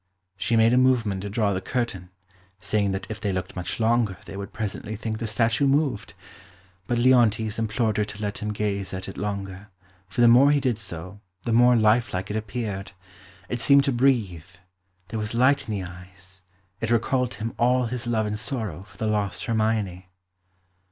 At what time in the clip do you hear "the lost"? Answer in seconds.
18.97-19.45